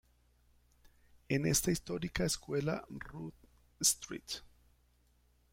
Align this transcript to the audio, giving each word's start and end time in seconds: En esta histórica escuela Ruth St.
En 1.29 1.45
esta 1.45 1.69
histórica 1.69 2.23
escuela 2.25 2.83
Ruth 2.89 3.35
St. 3.79 4.41